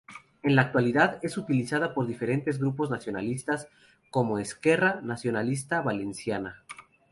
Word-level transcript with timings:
En 0.41 0.55
la 0.55 0.63
actualidad 0.63 1.19
es 1.21 1.37
utilizada 1.37 1.93
por 1.93 2.07
diferentes 2.07 2.57
grupos 2.57 2.89
nacionalistas 2.89 3.67
como 4.09 4.39
Esquerra 4.39 4.99
Nacionalista 5.03 5.81
Valenciana. 5.81 6.63